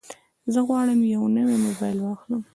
زه 0.53 0.59
غواړم 0.67 0.99
یو 1.15 1.23
نوی 1.37 1.55
موبایل 1.65 1.97
واخلم. 2.01 2.41